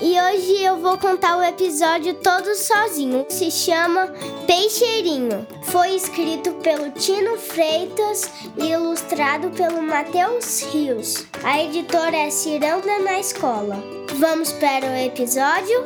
e 0.00 0.20
hoje 0.20 0.62
eu 0.62 0.78
vou 0.78 0.98
contar 0.98 1.36
o 1.36 1.42
episódio 1.42 2.14
todo 2.14 2.54
sozinho. 2.54 3.24
Se 3.28 3.50
chama 3.50 4.12
Peixeirinho. 4.46 5.46
Foi 5.64 5.94
escrito 5.94 6.52
pelo 6.62 6.90
Tino 6.90 7.36
Freitas 7.36 8.30
e 8.56 8.72
ilustrado 8.72 9.50
pelo 9.50 9.82
Matheus 9.82 10.62
Rios. 10.72 11.26
A 11.42 11.62
editora 11.62 12.16
é 12.16 12.30
Ciranda 12.30 12.98
na 13.00 13.20
Escola. 13.20 13.76
Vamos 14.16 14.52
para 14.52 14.86
o 14.86 14.96
episódio? 14.96 15.84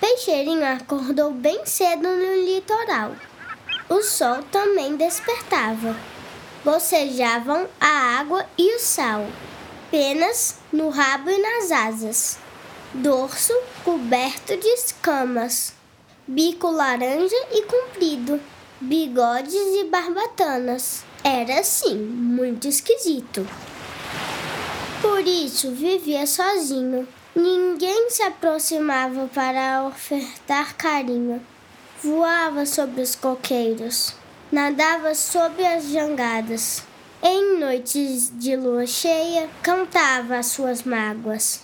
Peixeirinho 0.00 0.64
acordou 0.64 1.32
bem 1.32 1.64
cedo 1.64 2.08
no 2.08 2.44
litoral. 2.44 3.12
O 3.88 4.02
sol 4.02 4.42
também 4.50 4.96
despertava. 4.96 5.94
Bocejavam 6.64 7.68
a 7.78 8.18
água 8.18 8.46
e 8.56 8.76
o 8.76 8.78
sal, 8.78 9.26
penas 9.90 10.56
no 10.72 10.88
rabo 10.88 11.28
e 11.28 11.36
nas 11.36 11.70
asas, 11.70 12.38
dorso 12.94 13.52
coberto 13.84 14.56
de 14.56 14.66
escamas, 14.68 15.74
bico 16.26 16.70
laranja 16.70 17.36
e 17.52 17.62
comprido, 17.64 18.40
bigodes 18.80 19.54
e 19.54 19.84
barbatanas. 19.84 21.04
Era 21.22 21.60
assim, 21.60 21.94
muito 21.94 22.66
esquisito. 22.66 23.46
Por 25.02 25.26
isso 25.26 25.72
vivia 25.72 26.26
sozinho. 26.26 27.06
Ninguém 27.36 28.08
se 28.08 28.22
aproximava 28.22 29.28
para 29.34 29.86
ofertar 29.86 30.74
carinho 30.76 31.44
voava 32.04 32.66
sobre 32.66 33.00
os 33.00 33.14
coqueiros, 33.14 34.14
nadava 34.52 35.14
sob 35.14 35.64
as 35.64 35.88
jangadas. 35.88 36.82
Em 37.22 37.58
noites 37.58 38.30
de 38.38 38.54
lua 38.54 38.86
cheia, 38.86 39.48
cantava 39.62 40.36
as 40.36 40.46
suas 40.46 40.82
mágoas. 40.82 41.62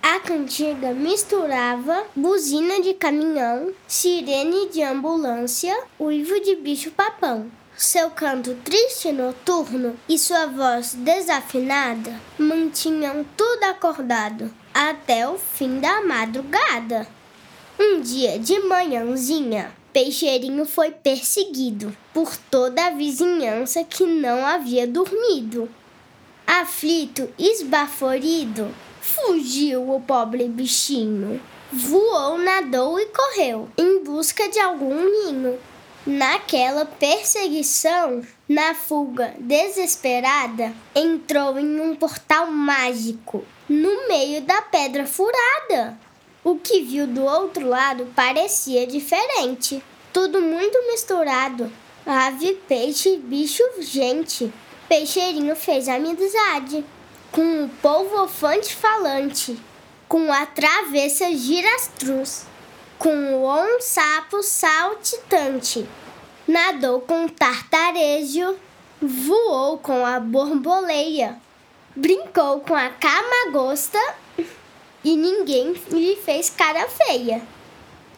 A 0.00 0.20
cantiga 0.20 0.94
misturava 0.94 2.04
buzina 2.14 2.80
de 2.80 2.94
caminhão, 2.94 3.72
sirene 3.88 4.68
de 4.68 4.80
ambulância, 4.80 5.76
uivo 5.98 6.40
de 6.40 6.54
bicho-papão. 6.54 7.50
Seu 7.76 8.10
canto 8.10 8.54
triste 8.62 9.08
e 9.08 9.12
noturno 9.12 9.96
e 10.08 10.16
sua 10.16 10.46
voz 10.46 10.94
desafinada 10.94 12.14
mantinham 12.38 13.26
tudo 13.36 13.64
acordado 13.64 14.54
até 14.72 15.28
o 15.28 15.36
fim 15.36 15.80
da 15.80 16.00
madrugada. 16.02 17.08
Um 17.78 18.00
dia 18.00 18.38
de 18.38 18.60
manhãzinha, 18.60 19.72
Peixeirinho 19.92 20.64
foi 20.64 20.90
perseguido 20.90 21.96
por 22.14 22.36
toda 22.50 22.86
a 22.86 22.90
vizinhança 22.90 23.82
que 23.82 24.04
não 24.04 24.46
havia 24.46 24.86
dormido. 24.86 25.68
Aflito, 26.46 27.28
esbaforido, 27.38 28.74
fugiu 29.00 29.92
o 29.92 30.00
pobre 30.00 30.48
bichinho. 30.48 31.40
Voou, 31.72 32.38
nadou 32.38 32.98
e 32.98 33.06
correu 33.06 33.68
em 33.76 34.02
busca 34.04 34.48
de 34.48 34.58
algum 34.58 34.94
ninho. 34.94 35.58
Naquela 36.06 36.86
perseguição, 36.86 38.22
na 38.48 38.74
fuga 38.74 39.34
desesperada, 39.38 40.72
entrou 40.94 41.58
em 41.58 41.80
um 41.80 41.94
portal 41.94 42.50
mágico 42.50 43.44
no 43.68 44.08
meio 44.08 44.40
da 44.42 44.62
pedra 44.62 45.06
furada. 45.06 45.96
O 46.42 46.56
que 46.56 46.80
viu 46.82 47.06
do 47.06 47.22
outro 47.22 47.68
lado 47.68 48.06
parecia 48.16 48.86
diferente. 48.86 49.82
Tudo 50.12 50.40
muito 50.40 50.86
misturado. 50.86 51.70
Ave, 52.06 52.54
peixe, 52.66 53.18
bicho, 53.18 53.62
gente. 53.78 54.50
Peixeirinho 54.88 55.54
fez 55.54 55.86
amizade 55.86 56.84
com 57.30 57.64
o 57.64 57.68
povo 57.68 58.22
ofante 58.22 58.74
falante, 58.74 59.56
com 60.08 60.32
a 60.32 60.46
travessa 60.46 61.30
girastruz, 61.32 62.46
com 62.98 63.34
o 63.34 63.44
on 63.44 63.80
sapo 63.80 64.42
saltitante. 64.42 65.86
Nadou 66.48 67.00
com 67.02 67.28
tartarejo, 67.28 68.56
voou 69.00 69.78
com 69.78 70.04
a 70.04 70.18
borboleia, 70.18 71.40
brincou 71.94 72.60
com 72.60 72.74
a 72.74 72.88
camagosta 72.88 74.00
e 75.04 75.16
ninguém 75.16 75.74
lhe 75.90 76.16
fez 76.16 76.50
cara 76.50 76.88
feia. 76.88 77.42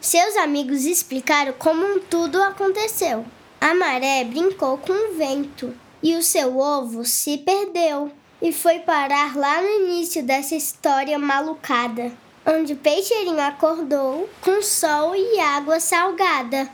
Seus 0.00 0.37
amigos 0.37 0.84
explicaram 0.84 1.53
como 1.59 2.00
tudo 2.00 2.43
aconteceu. 2.43 3.25
A 3.60 3.72
maré 3.75 4.25
brincou 4.25 4.76
com 4.78 4.92
o 4.92 5.15
vento 5.15 5.72
e 6.03 6.16
o 6.16 6.22
seu 6.22 6.59
ovo 6.59 7.04
se 7.04 7.38
perdeu 7.38 8.10
e 8.42 8.53
foi 8.53 8.81
parar 8.81 9.37
lá 9.37 9.62
no 9.62 9.69
início 9.69 10.21
dessa 10.25 10.56
história 10.56 11.16
malucada, 11.16 12.10
onde 12.44 12.72
o 12.72 12.76
peixeirinho 12.76 13.41
acordou 13.41 14.28
com 14.41 14.60
sol 14.60 15.15
e 15.15 15.38
água 15.38 15.78
salgada. 15.78 16.69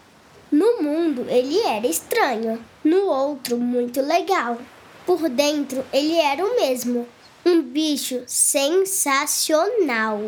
No 0.50 0.82
mundo 0.82 1.26
ele 1.28 1.60
era 1.60 1.86
estranho, 1.86 2.58
no 2.82 3.04
outro 3.08 3.58
muito 3.58 4.00
legal. 4.00 4.56
Por 5.04 5.28
dentro 5.28 5.84
ele 5.92 6.16
era 6.16 6.42
o 6.42 6.56
mesmo, 6.56 7.06
um 7.48 7.62
bicho 7.62 8.22
sensacional. 8.26 10.20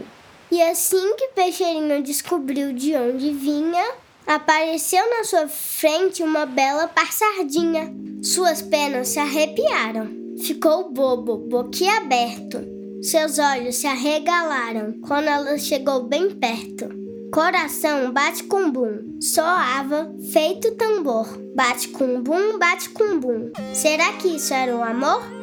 E 0.51 0.63
assim 0.63 1.15
que 1.17 1.29
Peixeirinho 1.29 2.03
descobriu 2.03 2.73
de 2.73 2.97
onde 2.97 3.33
vinha, 3.33 3.93
apareceu 4.27 5.09
na 5.11 5.23
sua 5.25 5.47
frente 5.47 6.23
uma 6.23 6.47
bela 6.47 6.89
passardinha. 6.89 7.95
Suas 8.23 8.63
penas 8.63 9.09
se 9.09 9.19
arrepiaram. 9.19 10.09
Ficou 10.43 10.91
bobo, 10.91 11.37
boquiaberto. 11.37 12.67
Seus 13.03 13.39
olhos 13.39 13.77
se 13.77 13.87
arregalaram 13.87 14.95
quando 15.07 15.29
ela 15.29 15.59
chegou 15.59 16.05
bem 16.05 16.31
perto. 16.31 16.89
Coração 17.33 18.11
bate 18.13 18.43
com 18.45 18.71
bum, 18.71 19.19
soava 19.21 20.13
feito 20.33 20.73
tambor. 20.73 21.29
Bate 21.55 21.89
com 21.89 22.21
bum, 22.21 22.59
bate 22.59 22.91
com 22.91 23.21
bum. 23.21 23.53
Será 23.73 24.13
que 24.15 24.29
isso 24.29 24.53
era 24.53 24.75
o 24.75 24.83
amor? 24.83 25.40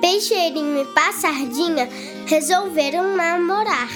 Peixeirinho 0.00 0.82
e 0.82 0.84
Passardinha 0.86 1.88
resolveram 2.26 3.16
namorar. 3.16 3.88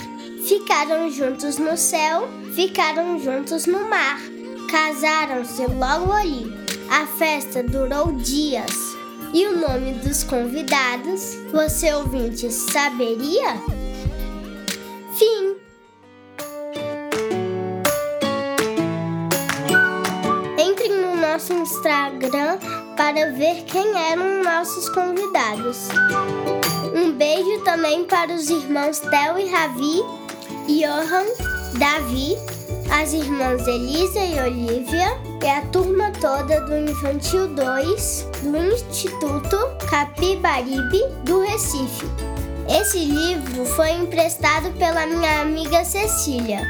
Ficaram 0.46 1.10
juntos 1.10 1.56
no 1.56 1.76
céu, 1.76 2.28
ficaram 2.54 3.18
juntos 3.18 3.66
no 3.66 3.88
mar. 3.88 4.20
Casaram-se 4.70 5.66
logo 5.66 6.12
ali. 6.12 6.52
A 6.90 7.06
festa 7.06 7.62
durou 7.62 8.12
dias. 8.12 8.70
E 9.32 9.46
o 9.46 9.58
nome 9.58 9.94
dos 9.94 10.22
convidados, 10.22 11.36
você 11.50 11.92
ouvinte 11.94 12.50
saberia? 12.50 13.54
Fim. 15.18 15.56
Entre 20.58 20.88
no 20.88 21.16
nosso 21.16 21.52
Instagram 21.52 22.58
para 22.96 23.32
ver 23.32 23.62
quem 23.64 23.96
eram 24.10 24.42
nossos 24.42 24.88
convidados. 24.90 25.88
Um 26.94 27.12
beijo 27.12 27.62
também 27.64 28.04
para 28.04 28.32
os 28.32 28.48
irmãos 28.48 29.00
Theo 29.00 29.38
e 29.38 29.50
Ravi, 29.50 30.02
Johan, 30.68 31.24
Davi, 31.78 32.36
as 32.90 33.12
irmãs 33.12 33.66
Elisa 33.66 34.20
e 34.20 34.40
Olivia 34.40 35.08
e 35.42 35.48
a 35.48 35.62
turma 35.66 36.12
toda 36.20 36.60
do 36.62 36.90
Infantil 36.90 37.48
2 37.48 38.28
do 38.42 38.56
Instituto 38.72 39.56
Capibaribe 39.90 41.00
do 41.24 41.40
Recife. 41.40 42.06
Esse 42.68 42.98
livro 42.98 43.64
foi 43.66 43.90
emprestado 43.90 44.70
pela 44.78 45.06
minha 45.06 45.42
amiga 45.42 45.84
Cecília. 45.84 46.62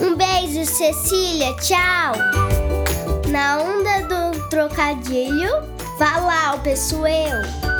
Um 0.00 0.16
beijo, 0.16 0.64
Cecília, 0.64 1.54
tchau! 1.56 2.14
Na 3.30 3.58
onda 3.58 4.06
do 4.08 4.25
trocadilho, 4.48 5.50
vá 5.98 6.18
lá 6.18 6.54
o 6.54 6.60
pessoal. 6.60 7.75